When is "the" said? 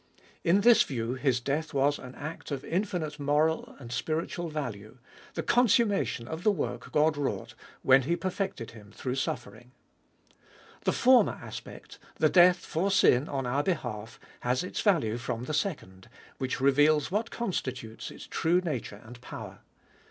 5.35-5.43, 6.43-6.49, 10.85-10.91, 12.15-12.29, 15.43-15.53